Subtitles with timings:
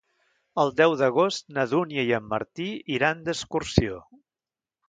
[0.63, 4.05] El deu d'agost na Dúnia i en Martí iran d'excursió.